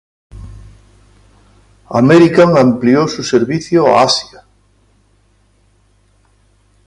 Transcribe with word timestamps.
American 1.91 2.57
amplió 2.57 3.07
su 3.07 3.21
servicio 3.21 3.85
a 3.85 4.01
Asia. 4.01 4.43